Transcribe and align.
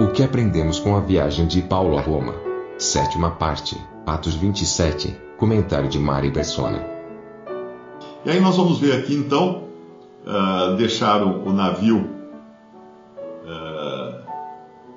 O 0.00 0.06
que 0.06 0.22
aprendemos 0.22 0.78
com 0.78 0.94
a 0.94 1.00
viagem 1.00 1.44
de 1.48 1.60
Paulo 1.60 1.98
a 1.98 2.00
Roma? 2.00 2.32
Sétima 2.78 3.32
parte, 3.32 3.76
Atos 4.06 4.32
27, 4.36 5.12
comentário 5.36 5.88
de 5.88 5.98
Mari 5.98 6.30
Persona. 6.30 6.86
E 8.24 8.30
aí 8.30 8.38
nós 8.40 8.56
vamos 8.56 8.78
ver 8.78 8.92
aqui 8.92 9.12
então, 9.12 9.64
uh, 10.24 10.76
deixaram 10.76 11.42
o 11.44 11.52
navio 11.52 12.08
uh, 13.44 14.22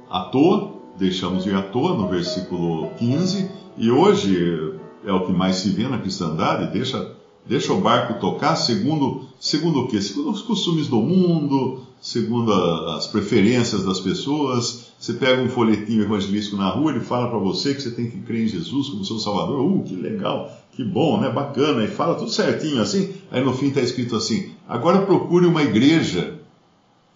à 0.08 0.30
toa, 0.32 0.76
deixamos 0.96 1.48
ir 1.48 1.56
à 1.56 1.64
toa 1.64 1.98
no 1.98 2.08
versículo 2.08 2.92
15, 3.00 3.50
e 3.78 3.90
hoje 3.90 4.76
é 5.04 5.12
o 5.12 5.26
que 5.26 5.32
mais 5.32 5.56
se 5.56 5.70
vê 5.70 5.88
na 5.88 5.98
cristandade, 5.98 6.72
deixa, 6.72 7.16
deixa 7.44 7.74
o 7.74 7.82
barco 7.82 8.20
tocar 8.20 8.56
segundo, 8.56 9.26
segundo 9.40 9.80
o 9.80 9.88
quê? 9.88 10.00
Segundo 10.00 10.30
os 10.30 10.44
costumes 10.44 10.88
do 10.88 10.98
mundo, 10.98 11.88
segundo 12.00 12.54
a, 12.54 12.98
as 12.98 13.08
preferências 13.08 13.84
das 13.84 14.00
pessoas. 14.00 14.91
Você 15.02 15.14
pega 15.14 15.42
um 15.42 15.50
folhetinho 15.50 16.04
evangelístico 16.04 16.58
na 16.58 16.70
rua, 16.70 16.92
ele 16.92 17.00
fala 17.00 17.28
para 17.28 17.40
você 17.40 17.74
que 17.74 17.82
você 17.82 17.90
tem 17.90 18.08
que 18.08 18.20
crer 18.20 18.44
em 18.44 18.48
Jesus 18.48 18.88
como 18.90 19.04
seu 19.04 19.18
Salvador. 19.18 19.60
Uh, 19.60 19.82
que 19.84 19.96
legal, 19.96 20.56
que 20.74 20.84
bom, 20.84 21.20
né? 21.20 21.28
Bacana. 21.28 21.84
E 21.84 21.88
fala 21.88 22.14
tudo 22.14 22.30
certinho 22.30 22.80
assim. 22.80 23.16
Aí 23.32 23.44
no 23.44 23.52
fim 23.52 23.70
está 23.70 23.82
escrito 23.82 24.16
assim: 24.16 24.52
agora 24.70 25.02
procure 25.02 25.48
uma 25.48 25.64
igreja 25.64 26.40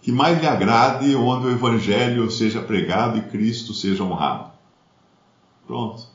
que 0.02 0.12
mais 0.12 0.42
lhe 0.42 0.48
agrade, 0.48 1.16
onde 1.16 1.46
o 1.46 1.52
evangelho 1.52 2.32
seja 2.32 2.59
pregado 2.59 3.20
e 3.20 3.22
Cristo 3.22 3.72
seja 3.72 4.04
honrado. 4.04 4.50
Pronto. 5.68 6.08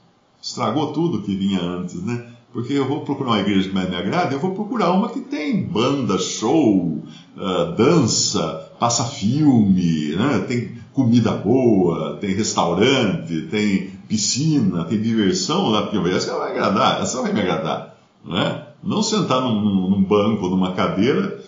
Estragou 0.43 0.93
tudo 0.93 1.23
que 1.23 1.37
vinha 1.37 1.61
antes, 1.61 2.03
né? 2.03 2.33
Porque 2.53 2.73
eu 2.73 2.89
vou 2.89 3.03
procurar 3.03 3.31
uma 3.31 3.41
igreja 3.41 3.69
que 3.69 3.75
mais 3.75 3.89
me 3.89 3.95
agrada, 3.95 4.35
eu 4.35 4.41
vou 4.41 4.57
procurar 4.57 4.91
uma 4.91 5.09
que 5.09 5.21
tem 5.21 5.63
banda, 5.63 6.19
show, 6.19 7.01
uh, 7.37 7.77
dança, 7.77 8.73
passa 8.81 9.05
filme, 9.05 10.17
né? 10.17 10.45
tem 10.49 10.80
comida 10.93 11.33
boa, 11.33 12.17
tem 12.21 12.35
restaurante, 12.35 13.43
tem 13.43 13.91
piscina, 14.09 14.85
tem 14.85 15.01
diversão, 15.01 15.73
né? 15.73 15.83
porque 15.83 16.11
essa 16.11 16.37
vai 16.37 16.53
agradar, 16.53 17.03
essa 17.03 17.23
vai 17.23 17.33
me 17.33 17.41
agradar. 17.41 17.97
Né? 18.25 18.67
Não 18.83 19.03
sentar 19.03 19.41
num, 19.41 19.89
num 19.89 20.03
banco, 20.03 20.49
numa 20.49 20.73
cadeira 20.73 21.41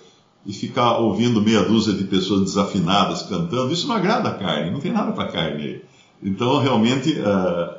e 0.44 0.52
ficar 0.52 0.98
ouvindo 0.98 1.40
meia 1.40 1.62
dúzia 1.62 1.92
de 1.92 2.04
pessoas 2.04 2.42
desafinadas 2.42 3.22
cantando, 3.22 3.72
isso 3.72 3.86
não 3.86 3.96
agrada 3.96 4.28
a 4.28 4.34
carne, 4.34 4.70
não 4.70 4.80
tem 4.80 4.92
nada 4.92 5.12
para 5.12 5.28
carne. 5.28 5.82
Então, 6.22 6.58
realmente, 6.60 7.12
uh, 7.12 7.74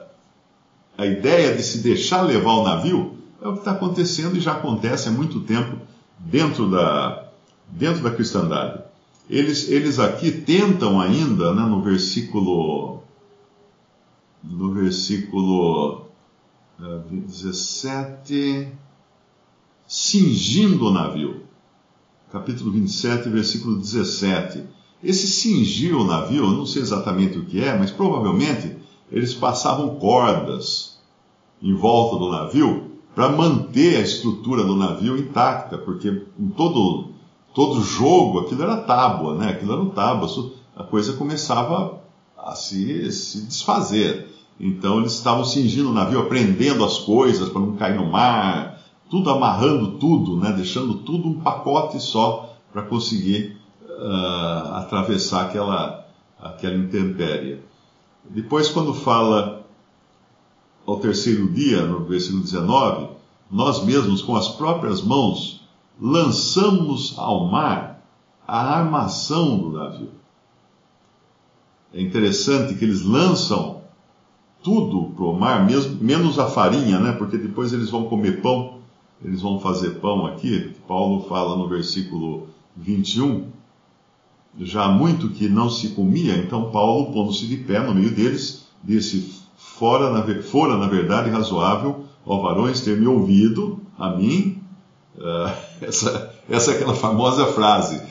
a 0.97 1.05
ideia 1.05 1.55
de 1.55 1.63
se 1.63 1.79
deixar 1.79 2.21
levar 2.21 2.51
o 2.53 2.63
navio 2.63 3.17
é 3.41 3.47
o 3.47 3.53
que 3.53 3.59
está 3.59 3.71
acontecendo 3.71 4.37
e 4.37 4.41
já 4.41 4.53
acontece 4.53 5.09
há 5.09 5.11
muito 5.11 5.41
tempo 5.41 5.77
dentro 6.19 6.69
da, 6.69 7.25
dentro 7.67 8.03
da 8.03 8.11
cristandade. 8.11 8.79
Eles, 9.33 9.67
eles 9.67 9.97
aqui 9.97 10.31
tentam 10.31 11.01
ainda, 11.01 11.55
né, 11.55 11.63
no 11.63 11.81
versículo 11.81 13.01
no 14.43 14.71
versículo 14.75 16.01
uh, 16.79 16.83
eh, 16.83 17.01
17, 17.25 18.67
cingindo 19.87 20.85
o 20.85 20.91
navio. 20.91 21.41
Capítulo 22.31 22.69
27, 22.73 23.27
versículo 23.29 23.77
17. 23.77 24.65
Esse 25.03 25.25
cingir 25.25 25.97
o 25.97 26.05
navio, 26.05 26.43
eu 26.43 26.51
não 26.51 26.67
sei 26.67 26.83
exatamente 26.83 27.39
o 27.39 27.45
que 27.45 27.63
é, 27.63 27.75
mas 27.75 27.89
provavelmente 27.89 28.77
eles 29.11 29.33
passavam 29.33 29.95
cordas 29.95 30.99
em 31.59 31.73
volta 31.73 32.19
do 32.19 32.29
navio 32.29 32.91
para 33.15 33.29
manter 33.29 33.97
a 33.97 34.01
estrutura 34.01 34.63
do 34.63 34.75
navio 34.75 35.17
intacta, 35.17 35.75
porque 35.75 36.23
em 36.37 36.49
todo, 36.49 37.12
todo 37.53 37.81
jogo 37.81 38.39
aquilo 38.39 38.63
era 38.63 38.77
tábua, 38.77 39.35
né? 39.35 39.49
aquilo 39.49 39.73
era 39.73 39.85
tábua, 39.91 40.51
a 40.75 40.83
coisa 40.83 41.13
começava 41.13 42.01
a 42.37 42.55
se, 42.55 43.11
se 43.11 43.45
desfazer. 43.45 44.29
Então 44.59 44.99
eles 44.99 45.13
estavam 45.13 45.45
cingindo 45.45 45.89
o 45.89 45.93
navio, 45.93 46.19
aprendendo 46.19 46.83
as 46.83 46.99
coisas 46.99 47.49
para 47.49 47.61
não 47.61 47.75
cair 47.75 47.95
no 47.95 48.11
mar, 48.11 48.79
tudo 49.09 49.29
amarrando 49.29 49.97
tudo, 49.99 50.37
né? 50.37 50.51
deixando 50.51 50.95
tudo 50.95 51.27
um 51.27 51.39
pacote 51.39 51.99
só 51.99 52.49
para 52.71 52.81
conseguir 52.81 53.57
uh, 53.87 54.73
atravessar 54.75 55.45
aquela, 55.45 56.07
aquela 56.41 56.75
intempérie. 56.75 57.59
Depois, 58.29 58.69
quando 58.69 58.93
fala 58.93 59.63
ao 60.85 60.97
terceiro 60.97 61.51
dia, 61.51 61.83
no 61.83 62.05
versículo 62.05 62.41
19, 62.41 63.09
nós 63.51 63.83
mesmos, 63.83 64.21
com 64.21 64.35
as 64.35 64.47
próprias 64.49 65.01
mãos, 65.01 65.62
lançamos 66.03 67.15
ao 67.17 67.47
mar 67.47 68.05
a 68.45 68.79
armação 68.79 69.57
do 69.57 69.71
navio. 69.71 70.11
É 71.93 72.01
interessante 72.01 72.75
que 72.75 72.83
eles 72.83 73.03
lançam 73.03 73.81
tudo 74.61 75.13
para 75.15 75.23
o 75.23 75.33
mar, 75.33 75.65
mesmo, 75.65 76.03
menos 76.03 76.37
a 76.37 76.47
farinha, 76.47 76.99
né? 76.99 77.13
porque 77.13 77.37
depois 77.37 77.71
eles 77.71 77.89
vão 77.89 78.05
comer 78.05 78.41
pão, 78.41 78.79
eles 79.23 79.41
vão 79.41 79.61
fazer 79.61 80.01
pão 80.01 80.25
aqui. 80.25 80.75
Paulo 80.85 81.25
fala 81.29 81.55
no 81.55 81.69
versículo 81.69 82.47
21 82.75 83.53
já 84.59 84.87
muito 84.87 85.29
que 85.29 85.49
não 85.49 85.69
se 85.69 85.89
comia, 85.89 86.37
então 86.37 86.69
Paulo, 86.69 87.11
pondo-se 87.11 87.47
de 87.47 87.57
pé 87.57 87.79
no 87.79 87.95
meio 87.95 88.11
deles, 88.11 88.67
disse: 88.83 89.41
Fora 89.55 90.11
na, 90.11 90.41
fora, 90.43 90.77
na 90.77 90.87
verdade, 90.87 91.29
razoável, 91.29 92.05
ó 92.25 92.39
varões, 92.39 92.81
ter 92.81 92.99
me 92.99 93.07
ouvido, 93.07 93.79
a 93.97 94.09
mim. 94.09 94.52
Uh, 95.17 95.51
essa, 95.81 96.33
essa 96.49 96.71
é 96.71 96.75
aquela 96.75 96.95
famosa 96.95 97.47
frase. 97.47 98.01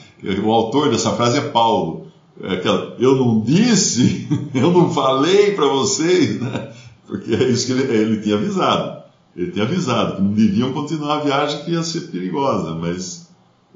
O 0.45 0.53
autor 0.53 0.91
dessa 0.91 1.13
frase 1.13 1.39
é 1.39 1.49
Paulo. 1.49 2.07
É 2.41 2.55
aquela, 2.55 2.97
eu 2.99 3.17
não 3.17 3.41
disse, 3.41 4.29
eu 4.55 4.71
não 4.71 4.91
falei 4.91 5.53
para 5.53 5.67
vocês, 5.67 6.41
né? 6.41 6.73
Porque 7.07 7.35
é 7.35 7.49
isso 7.49 7.67
que 7.67 7.73
ele, 7.73 7.93
ele 7.95 8.21
tinha 8.23 8.37
avisado. 8.37 9.03
Ele 9.37 9.51
tinha 9.51 9.65
avisado 9.65 10.17
que 10.17 10.23
não 10.23 10.33
deviam 10.33 10.73
continuar 10.73 11.17
a 11.17 11.21
viagem 11.21 11.65
que 11.65 11.73
ia 11.73 11.83
ser 11.83 12.03
perigosa, 12.11 12.75
mas 12.75 13.29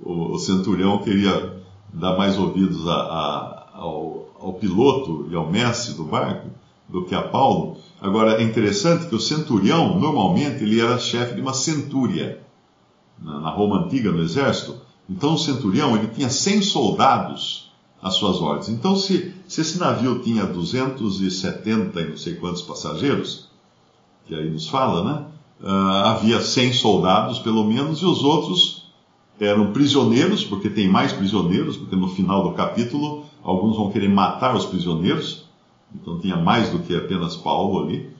o, 0.03 0.33
o 0.35 0.39
centurião 0.39 0.99
queria 0.99 1.55
dar 1.93 2.17
mais 2.17 2.39
ouvidos 2.39 2.87
a, 2.87 2.95
a, 2.95 3.69
ao, 3.75 4.29
ao, 4.41 4.53
piloto 4.55 5.29
e 5.31 5.35
ao 5.35 5.51
mestre 5.51 5.95
do 5.95 6.05
barco 6.05 6.49
do 6.89 7.05
que 7.05 7.15
a 7.15 7.23
Paulo. 7.23 7.79
Agora, 8.01 8.41
é 8.41 8.43
interessante 8.43 9.07
que 9.07 9.15
o 9.15 9.21
centurião, 9.21 9.99
normalmente, 9.99 10.63
ele 10.63 10.81
era 10.81 10.99
chefe 10.99 11.35
de 11.35 11.41
uma 11.41 11.55
centúria 11.55 12.46
na, 13.21 13.51
Roma 13.51 13.85
Antiga, 13.85 14.11
no 14.11 14.23
exército. 14.23 14.77
Então, 15.09 15.35
o 15.35 15.39
centurião, 15.39 15.97
ele 15.97 16.09
tinha 16.09 16.29
100 16.29 16.63
soldados 16.63 17.71
às 18.03 18.15
suas 18.15 18.41
ordens. 18.41 18.69
Então, 18.69 18.97
se, 18.97 19.35
se 19.47 19.61
esse 19.61 19.79
navio 19.79 20.21
tinha 20.21 20.45
270 20.45 22.01
e 22.01 22.09
não 22.11 22.17
sei 22.17 22.35
quantos 22.35 22.63
passageiros, 22.63 23.49
que 24.27 24.35
aí 24.35 24.51
nos 24.51 24.69
fala, 24.69 25.05
né? 25.05 25.25
Uh, 25.63 26.05
havia 26.05 26.41
100 26.41 26.75
soldados, 26.75 27.39
pelo 27.39 27.65
menos, 27.65 28.01
e 28.01 28.05
os 28.05 28.23
outros 28.23 28.87
eram 29.41 29.73
prisioneiros, 29.73 30.45
porque 30.45 30.69
tem 30.69 30.89
mais 30.89 31.13
prisioneiros, 31.13 31.77
porque 31.77 31.97
no 31.97 32.09
final 32.09 32.43
do 32.43 32.55
capítulo 32.55 33.25
alguns 33.43 33.77
vão 33.77 33.91
querer 33.91 34.09
matar 34.09 34.55
os 34.55 34.67
prisioneiros, 34.67 35.45
então 35.95 36.19
tinha 36.19 36.37
mais 36.37 36.71
do 36.71 36.81
que 36.81 36.95
apenas 36.95 37.37
Paulo 37.37 37.85
ali, 37.85 38.11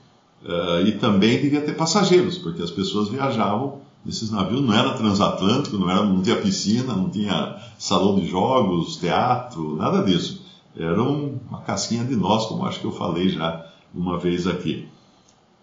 uh, 0.43 0.87
e 0.87 0.93
também 0.93 1.41
devia 1.41 1.61
ter 1.61 1.75
passageiros, 1.75 2.37
porque 2.37 2.61
as 2.61 2.71
pessoas 2.71 3.09
viajavam 3.09 3.81
nesses 4.05 4.31
navios, 4.31 4.61
não 4.61 4.73
era 4.73 4.93
transatlântico, 4.93 5.77
não, 5.77 5.89
era, 5.89 6.03
não 6.03 6.21
tinha 6.21 6.35
piscina, 6.37 6.95
não 6.95 7.09
tinha 7.09 7.57
salão 7.77 8.15
de 8.15 8.27
jogos, 8.27 8.97
teatro, 8.97 9.75
nada 9.75 10.03
disso. 10.03 10.45
Era 10.75 11.01
uma 11.01 11.59
casquinha 11.61 12.03
de 12.03 12.15
nós, 12.15 12.45
como 12.45 12.65
acho 12.65 12.79
que 12.79 12.85
eu 12.85 12.91
falei 12.91 13.29
já 13.29 13.65
uma 13.93 14.17
vez 14.17 14.45
aqui. 14.47 14.87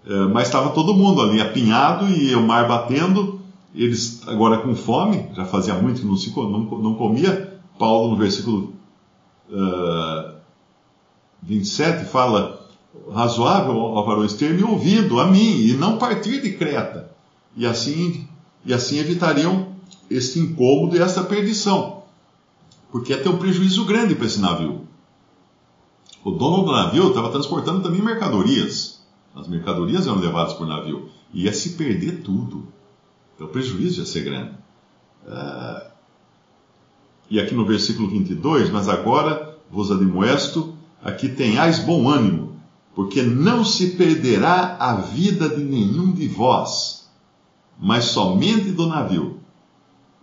Uh, 0.06 0.28
mas 0.32 0.48
estava 0.48 0.70
todo 0.70 0.94
mundo 0.94 1.22
ali 1.22 1.40
apinhado 1.40 2.08
e 2.08 2.34
o 2.34 2.42
mar 2.42 2.68
batendo, 2.68 3.40
eles 3.74 4.26
agora 4.26 4.58
com 4.58 4.74
fome, 4.74 5.30
já 5.34 5.44
fazia 5.44 5.74
muito 5.74 6.00
que 6.00 6.06
não, 6.06 6.16
se, 6.16 6.34
não, 6.36 6.60
não 6.60 6.94
comia. 6.94 7.58
Paulo, 7.78 8.10
no 8.10 8.16
versículo 8.16 8.74
uh, 9.50 10.34
27, 11.42 12.04
fala: 12.04 12.68
razoável, 13.12 13.94
varões, 14.04 14.34
ter 14.34 14.54
me 14.54 14.62
ouvido 14.62 15.20
a 15.20 15.26
mim 15.26 15.60
e 15.60 15.72
não 15.74 15.98
partir 15.98 16.40
de 16.40 16.52
Creta. 16.52 17.13
E 17.56 17.66
assim, 17.66 18.28
e 18.64 18.72
assim 18.72 18.98
evitariam 18.98 19.74
este 20.10 20.38
incômodo 20.38 20.96
e 20.96 21.00
esta 21.00 21.22
perdição. 21.22 22.02
porque 22.90 23.12
ia 23.12 23.20
ter 23.20 23.28
um 23.28 23.38
prejuízo 23.38 23.84
grande 23.84 24.14
para 24.14 24.26
esse 24.26 24.40
navio. 24.40 24.86
O 26.24 26.30
dono 26.30 26.64
do 26.64 26.70
navio 26.70 27.08
estava 27.08 27.28
transportando 27.28 27.82
também 27.82 28.00
mercadorias. 28.00 29.02
As 29.34 29.48
mercadorias 29.48 30.06
eram 30.06 30.20
levadas 30.20 30.52
por 30.52 30.64
navio. 30.64 31.10
Ia 31.32 31.52
se 31.52 31.70
perder 31.70 32.22
tudo. 32.22 32.68
Então 33.34 33.48
o 33.48 33.50
prejuízo 33.50 34.00
ia 34.00 34.06
ser 34.06 34.22
grande. 34.22 34.52
Uh, 35.26 35.90
e 37.28 37.40
aqui 37.40 37.54
no 37.54 37.66
versículo 37.66 38.08
22, 38.08 38.70
mas 38.70 38.88
agora 38.88 39.58
vos 39.70 39.90
admoesto, 39.90 40.76
aqui 41.02 41.28
tenhais 41.28 41.80
bom 41.80 42.08
ânimo, 42.08 42.60
porque 42.94 43.22
não 43.22 43.64
se 43.64 43.96
perderá 43.96 44.76
a 44.78 44.94
vida 44.94 45.48
de 45.48 45.64
nenhum 45.64 46.12
de 46.12 46.28
vós, 46.28 47.03
mas 47.78 48.06
somente 48.06 48.70
do 48.70 48.86
navio. 48.86 49.38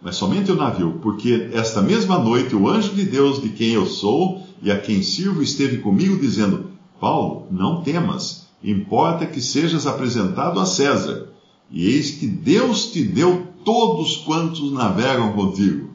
Mas 0.01 0.15
somente 0.15 0.51
o 0.51 0.55
navio, 0.55 0.99
porque 1.01 1.49
esta 1.53 1.81
mesma 1.81 2.17
noite 2.17 2.55
o 2.55 2.67
anjo 2.67 2.93
de 2.93 3.03
Deus, 3.03 3.41
de 3.41 3.49
quem 3.49 3.73
eu 3.73 3.85
sou 3.85 4.43
e 4.61 4.71
a 4.71 4.79
quem 4.79 5.03
sirvo, 5.03 5.43
esteve 5.43 5.77
comigo, 5.77 6.19
dizendo: 6.19 6.71
Paulo, 6.99 7.47
não 7.51 7.83
temas, 7.83 8.47
importa 8.63 9.25
que 9.27 9.41
sejas 9.41 9.85
apresentado 9.85 10.59
a 10.59 10.65
César, 10.65 11.27
e 11.69 11.85
eis 11.85 12.11
que 12.11 12.25
Deus 12.25 12.91
te 12.91 13.03
deu 13.03 13.47
todos 13.63 14.17
quantos 14.17 14.71
navegam 14.71 15.33
contigo. 15.33 15.89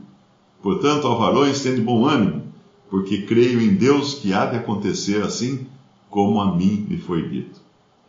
Portanto, 0.62 1.06
ó 1.06 1.17
varões, 1.17 1.61
tende 1.61 1.81
bom 1.81 2.06
ânimo, 2.06 2.43
porque 2.88 3.23
creio 3.23 3.61
em 3.61 3.75
Deus 3.75 4.14
que 4.14 4.32
há 4.32 4.47
de 4.47 4.56
acontecer 4.56 5.23
assim 5.23 5.67
como 6.08 6.41
a 6.41 6.56
mim 6.56 6.87
me 6.88 6.97
foi 6.97 7.29
dito. 7.29 7.61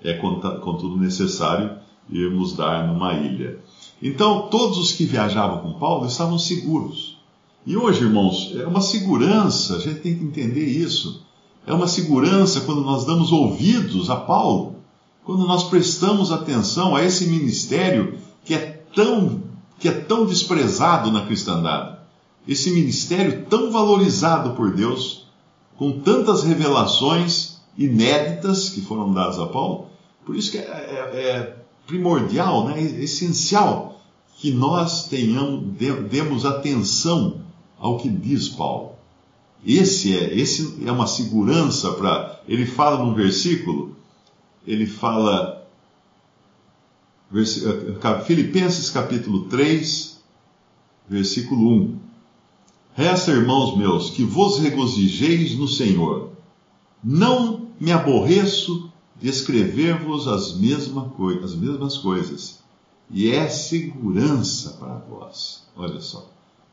É 0.04 0.14
contudo 0.14 0.96
necessário 0.96 1.72
irmos 2.10 2.54
dar 2.54 2.88
numa 2.88 3.14
ilha. 3.14 3.60
Então, 4.02 4.48
todos 4.50 4.78
os 4.78 4.92
que 4.92 5.06
viajavam 5.06 5.60
com 5.60 5.80
Paulo 5.80 6.06
estavam 6.06 6.38
seguros. 6.38 7.18
E 7.66 7.76
hoje, 7.76 8.04
irmãos, 8.04 8.54
é 8.56 8.66
uma 8.66 8.82
segurança, 8.82 9.76
a 9.76 9.80
gente 9.80 10.00
tem 10.00 10.18
que 10.18 10.24
entender 10.24 10.66
isso. 10.66 11.26
É 11.66 11.74
uma 11.74 11.88
segurança 11.88 12.62
quando 12.62 12.82
nós 12.82 13.06
damos 13.06 13.32
ouvidos 13.32 14.10
a 14.10 14.16
Paulo, 14.16 14.78
quando 15.26 15.46
nós 15.46 15.66
prestamos 15.66 16.32
atenção 16.32 16.96
a 16.96 17.04
esse 17.04 17.28
ministério 17.28 18.18
que 18.46 18.54
é 18.54 18.82
tão, 18.96 19.44
que 19.78 19.90
é 19.90 19.92
tão 19.92 20.26
desprezado 20.26 21.12
na 21.12 21.26
cristandade. 21.26 21.98
Esse 22.48 22.72
ministério 22.72 23.46
tão 23.50 23.70
valorizado 23.70 24.52
por 24.52 24.74
Deus, 24.74 25.28
com 25.76 26.00
tantas 26.00 26.44
revelações 26.44 27.58
inéditas 27.78 28.70
que 28.70 28.80
foram 28.80 29.12
dadas 29.14 29.38
a 29.38 29.46
Paulo. 29.48 29.88
Por 30.26 30.36
isso 30.36 30.52
que 30.52 30.58
é, 30.58 30.62
é, 30.62 31.20
é 31.20 31.56
primordial, 31.88 32.68
né, 32.68 32.80
essencial 32.82 34.00
que 34.38 34.52
nós 34.52 35.08
tenhamos, 35.08 35.74
demos 36.12 36.46
atenção 36.46 37.42
ao 37.80 37.98
que 37.98 38.10
diz 38.10 38.50
Paulo. 38.50 38.92
Esse 39.66 40.16
é, 40.16 40.38
esse 40.38 40.78
é 40.86 40.92
uma 40.92 41.08
segurança 41.08 41.92
para. 41.94 42.40
Ele 42.48 42.66
fala 42.66 43.04
num 43.04 43.16
versículo, 43.16 43.96
ele 44.66 44.86
fala. 44.86 45.68
Eh, 47.34 48.22
Filipenses 48.26 48.90
capítulo 48.90 49.46
3, 49.46 50.22
versículo 51.10 51.70
1. 51.70 52.00
Resta, 52.94 53.32
irmãos 53.32 53.78
meus, 53.78 54.10
que 54.12 54.24
vos 54.24 54.60
regozijeis 54.60 55.56
no 55.56 55.68
Senhor. 55.68 56.32
Não 57.04 57.68
me 57.80 57.92
aborreço 57.92 58.87
de 59.20 59.30
escrever-vos 59.30 60.28
as, 60.28 60.56
mesma 60.56 61.12
as 61.44 61.56
mesmas 61.56 61.98
coisas. 61.98 62.60
E 63.10 63.32
é 63.32 63.48
segurança 63.48 64.72
para 64.80 64.96
vós. 64.96 65.64
Olha 65.76 66.00
só. 66.02 66.30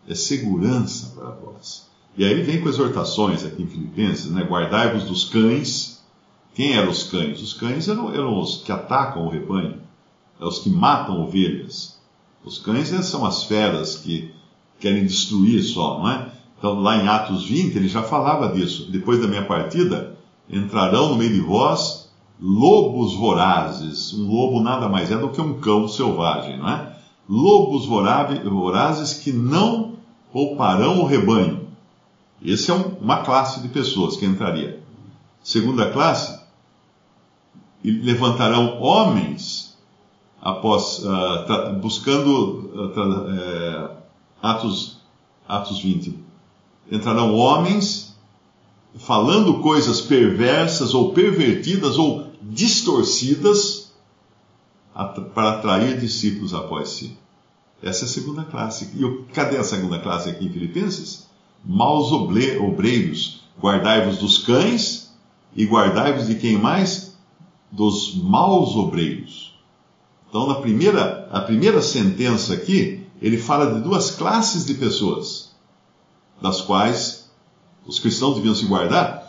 É 0.06 0.14
segurança 0.14 1.12
para 1.14 1.31
vós. 1.31 1.87
E 2.17 2.25
aí 2.25 2.43
vem 2.43 2.61
com 2.61 2.69
exortações 2.69 3.44
aqui 3.44 3.62
em 3.62 3.67
Filipenses, 3.67 4.31
né? 4.31 4.43
Guardai-vos 4.43 5.05
dos 5.05 5.25
cães. 5.25 6.02
Quem 6.55 6.75
eram 6.75 6.91
os 6.91 7.05
cães? 7.05 7.41
Os 7.41 7.55
cães 7.55 7.88
eram, 7.88 8.12
eram 8.14 8.38
os 8.38 8.62
que 8.62 8.70
atacam 8.70 9.26
o 9.26 9.31
rebanho, 9.31 9.81
é 10.40 10.44
os 10.44 10.61
que 10.61 10.70
matam 10.70 11.23
ovelhas. 11.23 11.99
Os 12.44 12.58
cães 12.58 12.88
são 13.06 13.25
as 13.25 13.44
feras 13.44 13.97
que 13.97 14.32
querem 14.79 15.05
destruir 15.05 15.62
só, 15.62 15.99
não 15.99 16.11
é? 16.11 16.31
Então, 16.58 16.81
lá 16.81 16.97
em 16.97 17.08
Atos 17.08 17.47
20, 17.47 17.76
ele 17.76 17.88
já 17.88 18.02
falava 18.02 18.55
disso. 18.55 18.90
Depois 18.90 19.20
da 19.20 19.26
minha 19.26 19.44
partida, 19.44 20.17
entrarão 20.49 21.11
no 21.11 21.17
meio 21.17 21.32
de 21.32 21.40
vós 21.40 22.03
lobos 22.40 23.14
vorazes. 23.14 24.12
Um 24.12 24.28
lobo 24.28 24.60
nada 24.60 24.88
mais 24.88 25.10
é 25.10 25.16
do 25.16 25.31
que 25.31 25.40
um 25.40 25.60
cão 25.60 25.88
selvagem, 25.88 26.58
não 26.58 26.69
é? 26.69 26.94
Lobos 27.28 27.86
vorazes 27.86 29.14
que 29.14 29.32
não 29.32 29.94
pouparão 30.32 31.00
o 31.00 31.06
rebanho. 31.06 31.69
Essa 32.44 32.72
é 32.72 32.75
uma 33.00 33.22
classe 33.22 33.60
de 33.60 33.69
pessoas 33.69 34.16
que 34.16 34.26
entraria. 34.26 34.82
Segunda 35.42 35.90
classe, 35.90 36.38
levantarão 37.82 38.80
homens 38.80 39.76
após 40.40 40.98
uh, 40.98 41.78
buscando 41.80 42.70
uh, 42.75 43.96
Atos, 44.42 44.98
Atos 45.48 45.80
20. 45.80 46.19
Entrarão 46.92 47.34
homens 47.34 48.13
falando 48.96 49.61
coisas 49.61 50.00
perversas 50.00 50.94
ou 50.94 51.12
pervertidas 51.12 51.99
ou 51.99 52.29
distorcidas 52.41 53.93
para 55.35 55.50
atrair 55.50 55.99
discípulos 55.99 56.55
após 56.55 56.91
si. 56.91 57.17
Essa 57.82 58.05
é 58.05 58.06
a 58.06 58.11
segunda 58.11 58.44
classe. 58.44 58.91
E 58.94 59.32
cadê 59.32 59.56
a 59.56 59.64
segunda 59.64 59.99
classe 59.99 60.31
aqui 60.31 60.46
em 60.46 60.52
Filipenses? 60.52 61.26
Maus 61.64 62.12
obreiros, 62.12 63.43
guardai-vos 63.61 64.19
dos 64.19 64.38
cães 64.38 65.12
e 65.56 65.64
guardai-vos 65.67 66.26
de 66.26 66.37
quem 66.37 66.56
mais? 66.56 67.17
Dos 67.73 68.14
maus 68.14 68.76
obreiros. 68.76 69.58
Então, 70.29 70.47
na 70.47 70.56
primeira, 70.56 71.29
a 71.32 71.40
primeira 71.40 71.82
sentença 71.82 72.55
aqui, 72.55 73.06
ele 73.20 73.38
fala 73.38 73.75
de 73.75 73.81
duas 73.81 74.12
classes 74.12 74.64
de 74.64 74.75
pessoas, 74.75 75.50
das 76.40 76.61
quais 76.61 77.24
os 77.86 77.98
cristãos 77.98 78.36
deviam 78.36 78.54
se 78.54 78.66
guardar, 78.66 79.25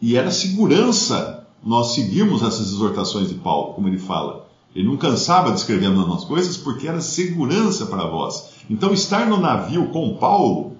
e 0.00 0.16
era 0.16 0.30
segurança 0.30 1.46
nós 1.64 1.94
seguirmos 1.94 2.42
essas 2.42 2.68
exortações 2.68 3.28
de 3.28 3.34
Paulo, 3.34 3.74
como 3.74 3.88
ele 3.88 3.98
fala. 3.98 4.46
Ele 4.74 4.86
não 4.86 4.96
cansava 4.96 5.50
de 5.50 5.58
escrever 5.58 5.90
nas 5.90 6.06
nossas 6.06 6.28
coisas 6.28 6.56
porque 6.56 6.86
era 6.86 7.00
segurança 7.00 7.86
para 7.86 8.06
vós. 8.06 8.50
Então, 8.70 8.92
estar 8.92 9.26
no 9.26 9.38
navio 9.38 9.88
com 9.88 10.16
Paulo 10.16 10.76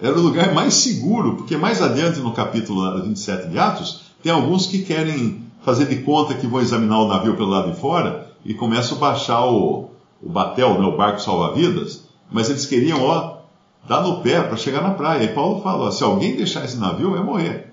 era 0.00 0.16
o 0.16 0.22
lugar 0.22 0.54
mais 0.54 0.74
seguro, 0.74 1.36
porque 1.36 1.56
mais 1.56 1.82
adiante 1.82 2.20
no 2.20 2.32
capítulo 2.32 3.02
27 3.02 3.48
de 3.48 3.58
Atos, 3.58 4.02
tem 4.22 4.32
alguns 4.32 4.66
que 4.66 4.82
querem 4.82 5.42
fazer 5.62 5.86
de 5.86 5.96
conta 6.02 6.34
que 6.34 6.46
vão 6.46 6.60
examinar 6.60 7.00
o 7.00 7.08
navio 7.08 7.36
pelo 7.36 7.50
lado 7.50 7.72
de 7.72 7.80
fora 7.80 8.32
e 8.44 8.54
começam 8.54 8.96
a 8.96 9.00
baixar 9.00 9.44
o, 9.44 9.90
o 10.22 10.28
batel, 10.28 10.80
né, 10.80 10.86
o 10.86 10.96
barco 10.96 11.20
salva-vidas, 11.20 12.04
mas 12.30 12.48
eles 12.48 12.64
queriam, 12.64 13.02
ó, 13.02 13.37
dar 13.86 14.02
no 14.02 14.20
pé 14.20 14.42
para 14.42 14.56
chegar 14.56 14.82
na 14.82 14.90
praia. 14.90 15.24
E 15.24 15.34
Paulo 15.34 15.62
fala, 15.62 15.92
se 15.92 16.02
alguém 16.02 16.36
deixar 16.36 16.64
esse 16.64 16.76
navio, 16.76 17.12
vai 17.12 17.22
morrer. 17.22 17.72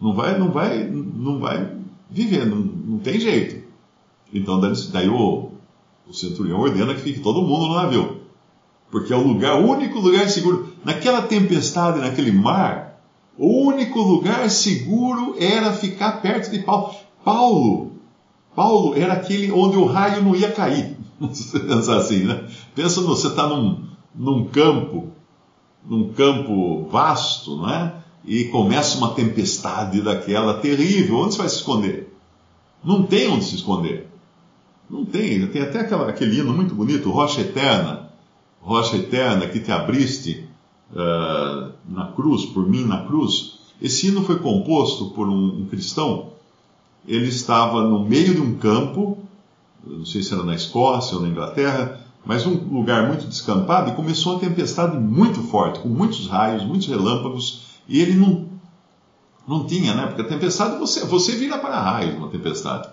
Não 0.00 0.14
vai, 0.14 0.38
não 0.38 0.50
vai, 0.50 0.84
não 0.84 1.38
vai 1.38 1.70
viver, 2.10 2.46
não, 2.46 2.56
não 2.56 2.98
tem 2.98 3.18
jeito. 3.18 3.64
Então 4.32 4.60
daí 4.60 5.08
o, 5.08 5.50
o 6.08 6.12
centurião 6.12 6.60
ordena 6.60 6.94
que 6.94 7.00
fique 7.00 7.20
todo 7.20 7.42
mundo 7.42 7.68
no 7.68 7.74
navio. 7.74 8.20
Porque 8.90 9.12
é 9.12 9.16
o 9.16 9.26
lugar, 9.26 9.60
o 9.60 9.66
único 9.68 9.98
lugar 9.98 10.28
seguro. 10.28 10.72
Naquela 10.84 11.22
tempestade, 11.22 12.00
naquele 12.00 12.30
mar, 12.30 13.00
o 13.36 13.66
único 13.66 14.00
lugar 14.00 14.48
seguro 14.50 15.34
era 15.38 15.72
ficar 15.72 16.20
perto 16.20 16.50
de 16.50 16.60
Paulo. 16.60 16.94
Paulo, 17.24 17.92
Paulo 18.54 18.94
era 18.96 19.14
aquele 19.14 19.50
onde 19.50 19.76
o 19.76 19.84
raio 19.84 20.22
não 20.22 20.36
ia 20.36 20.52
cair. 20.52 20.96
Você 21.20 21.58
pensar 21.58 21.96
assim, 21.96 22.24
né? 22.24 22.46
Pensa 22.74 23.00
no, 23.00 23.08
você 23.08 23.28
está 23.28 23.46
num, 23.46 23.84
num 24.14 24.46
campo, 24.46 25.08
num 25.84 26.12
campo 26.12 26.86
vasto, 26.88 27.56
não 27.56 27.70
é? 27.70 27.94
E 28.24 28.44
começa 28.44 28.96
uma 28.98 29.10
tempestade 29.10 30.00
daquela 30.00 30.54
terrível. 30.54 31.18
Onde 31.18 31.34
você 31.34 31.38
vai 31.38 31.48
se 31.48 31.56
esconder? 31.56 32.14
Não 32.82 33.02
tem 33.02 33.28
onde 33.28 33.44
se 33.44 33.56
esconder. 33.56 34.08
Não 34.88 35.04
tem. 35.04 35.46
Tem 35.48 35.62
até 35.62 35.80
aquela, 35.80 36.08
aquele 36.08 36.38
hino 36.38 36.52
muito 36.52 36.74
bonito, 36.74 37.10
Rocha 37.10 37.42
Eterna. 37.42 38.10
Rocha 38.60 38.96
Eterna 38.96 39.46
que 39.46 39.60
te 39.60 39.70
abriste 39.70 40.48
uh, 40.92 41.72
na 41.86 42.06
cruz, 42.14 42.46
por 42.46 42.66
mim 42.68 42.84
na 42.84 43.04
cruz. 43.04 43.58
Esse 43.80 44.08
hino 44.08 44.24
foi 44.24 44.38
composto 44.38 45.10
por 45.10 45.28
um, 45.28 45.60
um 45.60 45.66
cristão. 45.66 46.32
Ele 47.06 47.26
estava 47.26 47.82
no 47.82 48.06
meio 48.06 48.34
de 48.34 48.40
um 48.40 48.54
campo 48.54 49.18
não 49.86 50.04
sei 50.04 50.22
se 50.22 50.32
era 50.32 50.42
na 50.42 50.54
Escócia 50.54 51.16
ou 51.16 51.22
na 51.22 51.28
Inglaterra, 51.28 52.00
mas 52.24 52.46
um 52.46 52.54
lugar 52.72 53.06
muito 53.06 53.26
descampado, 53.26 53.90
e 53.90 53.94
começou 53.94 54.34
uma 54.34 54.40
tempestade 54.40 54.96
muito 54.96 55.42
forte, 55.42 55.80
com 55.80 55.88
muitos 55.88 56.26
raios, 56.26 56.64
muitos 56.64 56.88
relâmpagos, 56.88 57.62
e 57.88 58.00
ele 58.00 58.14
não, 58.14 58.46
não 59.46 59.64
tinha, 59.64 59.94
né? 59.94 60.06
Porque 60.06 60.22
a 60.22 60.28
tempestade, 60.28 60.78
você, 60.78 61.04
você 61.04 61.32
vira 61.36 61.58
para-raios 61.58 62.14
numa 62.14 62.28
tempestade. 62.28 62.88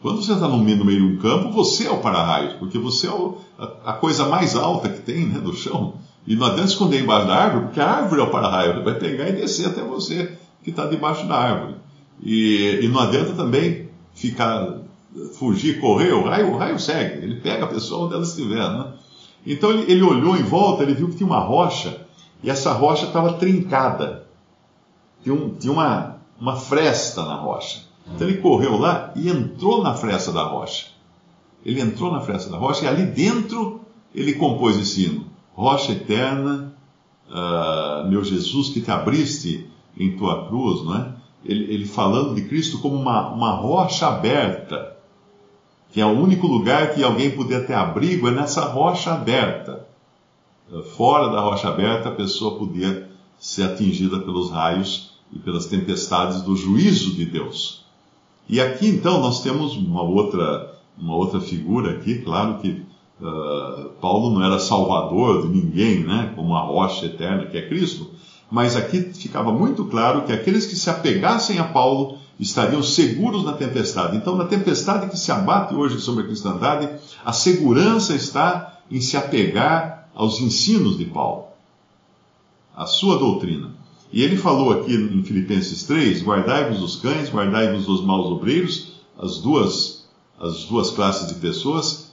Quando 0.00 0.22
você 0.22 0.32
está 0.32 0.46
no 0.46 0.58
meio, 0.58 0.78
no 0.78 0.84
meio 0.84 1.00
de 1.00 1.16
um 1.16 1.18
campo, 1.18 1.50
você 1.50 1.86
é 1.86 1.90
o 1.90 1.98
para-raios, 1.98 2.54
porque 2.54 2.78
você 2.78 3.08
é 3.08 3.10
o, 3.10 3.38
a, 3.58 3.90
a, 3.90 3.92
coisa 3.94 4.26
mais 4.26 4.54
alta 4.54 4.88
que 4.88 5.00
tem 5.00 5.26
né, 5.26 5.40
do 5.40 5.52
chão, 5.52 5.94
E 6.26 6.36
não 6.36 6.46
adianta 6.46 6.70
esconder 6.70 7.02
embaixo 7.02 7.26
da 7.26 7.34
árvore, 7.34 7.64
porque 7.64 7.80
a 7.80 7.90
árvore 7.90 8.20
é 8.20 8.24
o 8.24 8.30
para-raio, 8.30 8.84
vai 8.84 8.94
pegar 8.94 9.28
e 9.28 9.32
descer 9.32 9.66
até 9.66 9.82
você 9.82 10.38
que 10.62 10.70
está 10.70 10.86
debaixo 10.86 11.26
da 11.26 11.36
árvore. 11.36 11.74
E, 12.22 12.80
e, 12.82 12.88
não 12.88 13.00
adianta 13.00 13.32
também 13.32 13.88
ficar, 14.14 14.78
fugir, 15.34 15.80
correr, 15.80 16.12
o 16.12 16.24
raio, 16.24 16.52
o 16.52 16.56
raio 16.56 16.78
segue, 16.78 17.24
ele 17.24 17.40
pega 17.40 17.64
a 17.64 17.68
pessoa 17.68 18.06
onde 18.06 18.14
ela 18.14 18.22
estiver. 18.22 18.68
Né? 18.70 18.92
Então 19.46 19.70
ele, 19.70 19.90
ele 19.90 20.02
olhou 20.02 20.36
em 20.36 20.42
volta, 20.42 20.82
ele 20.82 20.94
viu 20.94 21.08
que 21.08 21.16
tinha 21.16 21.26
uma 21.26 21.40
rocha, 21.40 22.06
e 22.42 22.50
essa 22.50 22.72
rocha 22.72 23.06
estava 23.06 23.34
trincada. 23.34 24.26
Tinha, 25.22 25.34
um, 25.34 25.54
tinha 25.54 25.72
uma, 25.72 26.18
uma 26.40 26.56
fresta 26.56 27.24
na 27.24 27.34
rocha. 27.34 27.82
Então 28.14 28.28
ele 28.28 28.38
correu 28.38 28.78
lá 28.78 29.12
e 29.16 29.28
entrou 29.28 29.82
na 29.82 29.94
fresta 29.94 30.32
da 30.32 30.44
rocha. 30.44 30.86
Ele 31.64 31.80
entrou 31.80 32.12
na 32.12 32.20
fresta 32.20 32.48
da 32.48 32.56
rocha 32.56 32.84
e 32.84 32.88
ali 32.88 33.04
dentro 33.04 33.80
ele 34.14 34.34
compôs 34.34 34.76
esse 34.76 35.04
hino 35.04 35.28
rocha 35.58 35.90
eterna, 35.90 36.72
uh, 37.28 38.08
meu 38.08 38.22
Jesus, 38.22 38.68
que 38.68 38.80
te 38.80 38.92
abriste 38.92 39.68
em 39.98 40.16
tua 40.16 40.46
cruz, 40.46 40.84
não 40.84 40.94
é? 40.94 41.12
Ele, 41.44 41.64
ele 41.64 41.84
falando 41.84 42.36
de 42.36 42.42
Cristo 42.42 42.78
como 42.78 42.94
uma, 42.94 43.30
uma 43.30 43.50
rocha 43.50 44.06
aberta, 44.06 44.96
que 45.90 46.00
é 46.00 46.06
o 46.06 46.18
único 46.18 46.46
lugar 46.46 46.94
que 46.94 47.02
alguém 47.02 47.30
puder 47.30 47.66
ter 47.66 47.74
abrigo, 47.74 48.28
é 48.28 48.30
nessa 48.30 48.64
rocha 48.66 49.12
aberta. 49.12 49.86
Fora 50.96 51.28
da 51.28 51.40
rocha 51.40 51.68
aberta, 51.68 52.10
a 52.10 52.14
pessoa 52.14 52.58
podia 52.58 53.08
ser 53.38 53.62
atingida 53.64 54.18
pelos 54.18 54.50
raios 54.50 55.14
e 55.32 55.38
pelas 55.38 55.66
tempestades 55.66 56.42
do 56.42 56.56
juízo 56.56 57.14
de 57.14 57.24
Deus. 57.24 57.84
E 58.48 58.60
aqui 58.60 58.88
então 58.88 59.20
nós 59.20 59.42
temos 59.42 59.76
uma 59.76 60.02
outra, 60.02 60.74
uma 60.98 61.14
outra 61.14 61.40
figura 61.40 61.92
aqui, 61.92 62.18
claro 62.18 62.58
que 62.58 62.86
Uh, 63.20 63.90
Paulo 64.00 64.30
não 64.30 64.44
era 64.44 64.60
salvador 64.60 65.42
de 65.42 65.48
ninguém, 65.48 66.04
né, 66.04 66.32
como 66.36 66.54
a 66.54 66.60
rocha 66.60 67.06
eterna 67.06 67.46
que 67.46 67.58
é 67.58 67.68
Cristo, 67.68 68.12
mas 68.48 68.76
aqui 68.76 69.00
ficava 69.00 69.52
muito 69.52 69.84
claro 69.86 70.22
que 70.22 70.32
aqueles 70.32 70.66
que 70.66 70.76
se 70.76 70.88
apegassem 70.88 71.58
a 71.58 71.64
Paulo 71.64 72.18
estariam 72.38 72.82
seguros 72.82 73.44
na 73.44 73.52
tempestade. 73.52 74.16
Então, 74.16 74.36
na 74.36 74.44
tempestade 74.44 75.08
que 75.08 75.18
se 75.18 75.32
abate 75.32 75.74
hoje 75.74 76.00
sobre 76.00 76.24
a 76.24 76.26
cristandade, 76.26 76.88
a 77.24 77.32
segurança 77.32 78.14
está 78.14 78.80
em 78.90 79.00
se 79.00 79.16
apegar 79.16 80.08
aos 80.14 80.40
ensinos 80.40 80.96
de 80.96 81.04
Paulo, 81.04 81.46
à 82.76 82.86
sua 82.86 83.18
doutrina. 83.18 83.70
E 84.12 84.22
ele 84.22 84.36
falou 84.36 84.72
aqui 84.72 84.94
em 84.94 85.22
Filipenses 85.22 85.82
3: 85.84 86.22
guardai-vos 86.22 86.78
dos 86.78 86.96
cães, 86.96 87.30
guardai-vos 87.30 87.86
dos 87.86 88.02
maus 88.02 88.26
obreiros, 88.26 88.92
as 89.18 89.38
duas, 89.38 90.06
as 90.40 90.64
duas 90.64 90.90
classes 90.90 91.28
de 91.28 91.34
pessoas 91.34 92.08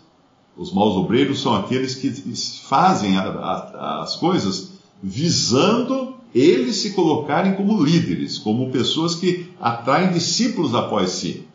os 0.57 0.71
maus 0.71 0.95
obreiros 0.95 1.41
são 1.41 1.53
aqueles 1.53 1.95
que 1.95 2.09
fazem 2.67 3.17
a, 3.17 3.23
a, 3.23 4.03
as 4.03 4.15
coisas 4.15 4.71
visando 5.03 6.14
eles 6.35 6.75
se 6.75 6.91
colocarem 6.91 7.55
como 7.55 7.81
líderes, 7.81 8.37
como 8.37 8.69
pessoas 8.69 9.15
que 9.15 9.49
atraem 9.59 10.11
discípulos 10.11 10.75
após 10.75 11.11
si. 11.11 11.47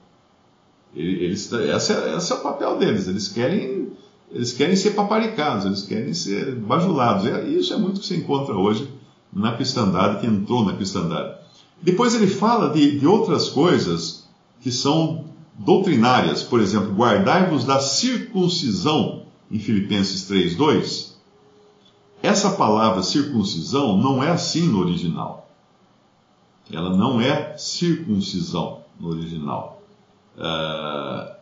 Eles, 0.97 1.53
esse, 1.53 1.93
é, 1.93 2.17
esse 2.17 2.33
é 2.33 2.35
o 2.35 2.41
papel 2.41 2.79
deles. 2.79 3.07
Eles 3.07 3.29
querem, 3.29 3.89
eles 4.33 4.55
querem 4.55 4.75
ser 4.75 4.93
paparicados, 4.93 5.67
eles 5.67 5.83
querem 5.83 6.15
ser 6.15 6.55
bajulados. 6.55 7.27
E 7.27 7.59
isso 7.59 7.75
é 7.75 7.77
muito 7.77 8.01
que 8.01 8.07
se 8.07 8.17
encontra 8.17 8.55
hoje 8.55 8.89
na 9.31 9.53
cristandade, 9.55 10.21
que 10.21 10.27
entrou 10.27 10.65
na 10.65 10.73
cristandade. 10.73 11.35
Depois 11.83 12.15
ele 12.15 12.27
fala 12.27 12.73
de, 12.73 12.99
de 12.99 13.07
outras 13.07 13.51
coisas 13.51 14.29
que 14.63 14.73
são 14.73 15.27
doutrinárias, 15.59 16.43
por 16.43 16.59
exemplo, 16.59 16.95
guardai-vos 16.95 17.65
da 17.65 17.81
circuncisão, 17.81 19.25
em 19.51 19.59
Filipenses 19.59 20.29
3,2, 20.31 21.11
essa 22.23 22.51
palavra 22.51 23.03
circuncisão 23.03 23.97
não 23.97 24.23
é 24.23 24.31
assim 24.31 24.67
no 24.67 24.81
original. 24.81 25.49
Ela 26.71 26.97
não 26.97 27.21
é 27.21 27.57
circuncisão 27.57 28.81
no 28.99 29.09
original. 29.09 29.83
Uh, 30.37 31.35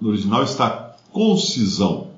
no 0.00 0.10
original 0.10 0.42
está 0.42 0.96
concisão. 1.12 2.10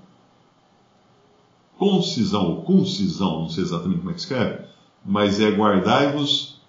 Concisão 1.78 2.46
ou 2.46 2.62
concisão, 2.62 3.42
não 3.42 3.48
sei 3.48 3.64
exatamente 3.64 3.98
como 3.98 4.10
é 4.10 4.14
que 4.14 4.20
escreve, 4.20 4.64
mas 5.04 5.40
é 5.40 5.50
guardai-vos 5.50 6.60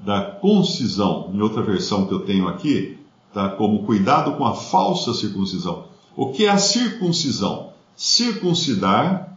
da 0.00 0.22
concisão. 0.22 1.30
Em 1.32 1.40
outra 1.40 1.62
versão 1.62 2.06
que 2.06 2.12
eu 2.12 2.20
tenho 2.20 2.46
aqui, 2.46 2.98
tá? 3.32 3.48
como 3.48 3.84
cuidado 3.84 4.36
com 4.36 4.44
a 4.44 4.54
falsa 4.54 5.14
circuncisão. 5.14 5.84
O 6.14 6.32
que 6.32 6.44
é 6.44 6.50
a 6.50 6.58
circuncisão? 6.58 7.72
Circuncidar 7.96 9.29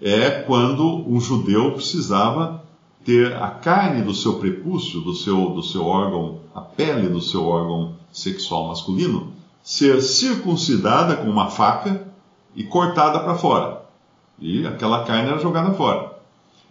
é 0.00 0.30
quando 0.30 1.08
um 1.08 1.20
judeu 1.20 1.72
precisava 1.72 2.62
ter 3.04 3.34
a 3.36 3.48
carne 3.48 4.02
do 4.02 4.14
seu 4.14 4.34
prepúcio, 4.34 5.00
do 5.00 5.14
seu, 5.14 5.50
do 5.50 5.62
seu 5.62 5.84
órgão, 5.84 6.40
a 6.54 6.60
pele 6.60 7.08
do 7.08 7.20
seu 7.20 7.46
órgão 7.46 7.94
sexual 8.12 8.68
masculino, 8.68 9.32
ser 9.62 10.00
circuncidada 10.02 11.16
com 11.16 11.28
uma 11.28 11.48
faca 11.50 12.06
e 12.54 12.64
cortada 12.64 13.20
para 13.20 13.34
fora. 13.34 13.82
E 14.38 14.66
aquela 14.66 15.04
carne 15.04 15.30
era 15.30 15.40
jogada 15.40 15.72
fora. 15.74 16.12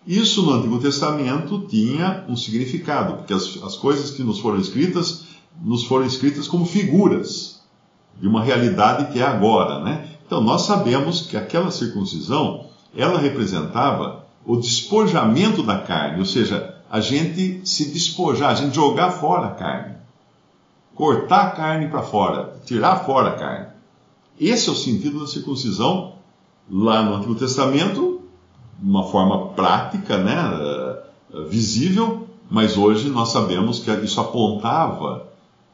Isso 0.06 0.42
no 0.42 0.54
Antigo 0.54 0.80
Testamento 0.80 1.66
tinha 1.70 2.26
um 2.28 2.36
significado, 2.36 3.18
porque 3.18 3.34
as, 3.34 3.62
as 3.64 3.76
coisas 3.76 4.12
que 4.12 4.24
nos 4.24 4.40
foram 4.40 4.60
escritas 4.60 5.26
nos 5.60 5.84
foram 5.84 6.06
escritas 6.06 6.48
como 6.48 6.66
figuras 6.66 7.62
de 8.20 8.28
uma 8.28 8.44
realidade 8.44 9.12
que 9.12 9.20
é 9.20 9.24
agora, 9.24 9.80
né? 9.84 10.10
Então 10.26 10.42
nós 10.42 10.64
sabemos 10.64 11.22
que 11.22 11.36
aquela 11.36 11.72
circuncisão 11.72 12.68
ela 12.96 13.20
representava 13.20 14.26
o 14.46 14.58
despojamento 14.58 15.64
da 15.64 15.80
carne, 15.80 16.20
ou 16.20 16.26
seja, 16.26 16.76
a 16.90 17.00
gente 17.00 17.62
se 17.64 17.92
despojar, 17.92 18.52
a 18.52 18.56
gente 18.56 18.76
jogar 18.76 19.12
fora 19.12 19.48
a 19.48 19.52
carne, 19.52 19.96
cortar 20.96 21.48
a 21.48 21.52
carne 21.52 21.88
para 21.88 22.02
fora, 22.02 22.54
tirar 22.66 23.06
fora 23.06 23.30
a 23.30 23.36
carne. 23.36 23.68
Esse 24.40 24.70
é 24.70 24.72
o 24.72 24.76
sentido 24.76 25.20
da 25.20 25.28
circuncisão 25.28 26.16
lá 26.70 27.04
no 27.04 27.16
Antigo 27.16 27.36
Testamento, 27.36 28.22
de 28.80 28.90
uma 28.90 29.04
forma 29.04 29.50
prática, 29.50 30.18
né, 30.18 30.36
eh, 30.36 31.04
visível, 31.48 32.28
mas 32.50 32.76
hoje 32.76 33.10
nós 33.10 33.30
sabemos 33.30 33.80
que 33.80 33.92
isso 33.92 34.20
apontava 34.20 35.28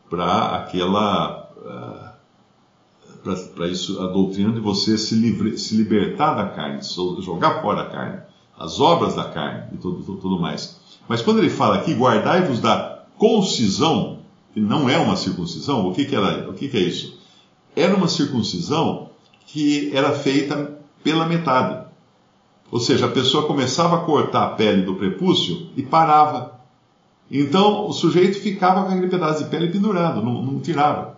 para 0.10 0.58
aquela. 0.58 1.50
Para 3.36 3.68
isso, 3.68 4.02
a 4.02 4.08
doutrina 4.08 4.52
de 4.52 4.60
você 4.60 4.98
se, 4.98 5.16
livre, 5.16 5.58
se 5.58 5.76
libertar 5.76 6.34
da 6.34 6.50
carne, 6.50 6.80
jogar 7.22 7.62
fora 7.62 7.82
a 7.82 7.90
carne, 7.90 8.22
as 8.58 8.80
obras 8.80 9.16
da 9.16 9.26
carne 9.26 9.66
e 9.74 9.78
tudo, 9.78 10.04
tudo, 10.04 10.18
tudo 10.20 10.40
mais. 10.40 10.80
Mas 11.08 11.22
quando 11.22 11.40
ele 11.40 11.50
fala 11.50 11.78
aqui, 11.78 11.94
guardai-vos 11.94 12.60
da 12.60 13.04
concisão, 13.18 14.20
que 14.54 14.60
não 14.60 14.90
é 14.90 14.98
uma 14.98 15.16
circuncisão, 15.16 15.88
o 15.88 15.94
que, 15.94 16.06
que, 16.06 16.16
era, 16.16 16.50
o 16.50 16.54
que, 16.54 16.68
que 16.68 16.78
é 16.78 16.82
isso? 16.82 17.20
Era 17.76 17.96
uma 17.96 18.08
circuncisão 18.08 19.10
que 19.46 19.96
era 19.96 20.12
feita 20.12 20.78
pela 21.04 21.26
metade. 21.26 21.86
Ou 22.70 22.80
seja, 22.80 23.06
a 23.06 23.10
pessoa 23.10 23.48
começava 23.48 23.96
a 23.96 24.02
cortar 24.02 24.44
a 24.44 24.50
pele 24.50 24.82
do 24.82 24.96
prepúcio 24.96 25.70
e 25.76 25.84
parava. 25.84 26.60
Então 27.32 27.88
o 27.88 27.94
sujeito 27.94 28.40
ficava 28.40 28.84
com 28.84 28.92
aquele 28.92 29.08
pedaço 29.08 29.44
de 29.44 29.50
pele 29.50 29.70
pendurado, 29.70 30.22
não, 30.22 30.42
não 30.42 30.60
tirava. 30.60 31.17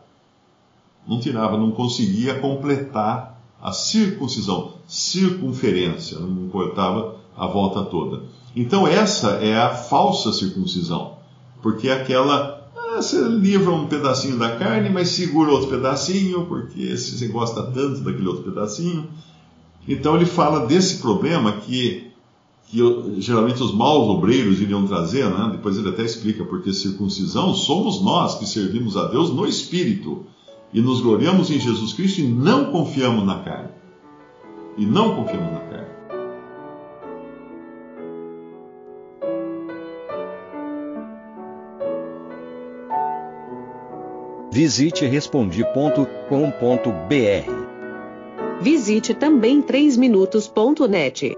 Não 1.08 1.20
tirava, 1.20 1.58
não 1.58 1.72
conseguia 1.72 2.40
completar 2.40 3.40
a 3.62 3.72
circuncisão, 3.72 4.74
circunferência, 4.88 6.20
não 6.20 6.48
cortava 6.50 7.16
a 7.36 7.46
volta 7.48 7.84
toda. 7.84 8.24
Então 8.56 8.88
essa 8.88 9.32
é 9.42 9.58
a 9.58 9.70
falsa 9.70 10.32
circuncisão, 10.32 11.18
porque 11.62 11.90
aquela 11.90 12.70
ah, 12.76 13.02
você 13.02 13.22
livra 13.22 13.72
um 13.72 13.88
pedacinho 13.88 14.38
da 14.38 14.56
carne, 14.56 14.90
mas 14.90 15.10
segura 15.10 15.52
outro 15.52 15.70
pedacinho, 15.70 16.46
porque 16.46 16.96
você 16.96 17.28
gosta 17.28 17.64
tanto 17.64 18.02
daquele 18.02 18.28
outro 18.28 18.44
pedacinho. 18.44 19.08
Então 19.88 20.16
ele 20.16 20.26
fala 20.26 20.66
desse 20.66 20.98
problema 20.98 21.54
que 21.54 22.10
que 22.70 22.80
geralmente 23.20 23.64
os 23.64 23.74
maus 23.74 24.08
obreiros 24.08 24.62
iriam 24.62 24.86
trazer, 24.86 25.28
né? 25.28 25.50
depois 25.52 25.76
ele 25.76 25.90
até 25.90 26.04
explica, 26.04 26.46
porque 26.46 26.72
circuncisão 26.72 27.52
somos 27.56 28.00
nós 28.00 28.36
que 28.36 28.46
servimos 28.46 28.96
a 28.96 29.08
Deus 29.08 29.32
no 29.32 29.48
Espírito 29.48 30.28
e 30.74 30.82
nos 30.82 31.02
gloriamos 31.02 31.50
em 31.50 31.60
Jesus 31.60 31.94
Cristo 31.94 32.22
e 32.22 32.28
não 32.28 32.72
confiamos 32.72 33.26
na 33.26 33.44
carne. 33.44 33.70
E 34.78 34.86
não 34.86 35.16
confiamos 35.16 35.52
na 35.52 35.60
carne. 35.60 35.90
Visite 44.52 45.06
respondi.com.br. 45.06 46.10
Visite 48.62 49.14
também 49.14 49.62
3minutos.net. 49.62 51.38